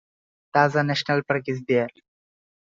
[0.51, 1.91] Taza National Park is there.